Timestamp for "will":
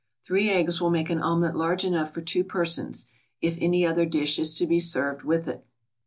0.81-0.89